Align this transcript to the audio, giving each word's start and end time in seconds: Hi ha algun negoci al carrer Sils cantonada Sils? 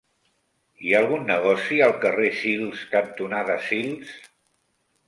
Hi 0.85 0.93
ha 0.95 1.01
algun 1.05 1.27
negoci 1.31 1.79
al 1.89 1.95
carrer 2.07 2.33
Sils 2.41 2.83
cantonada 2.97 3.61
Sils? 3.71 4.21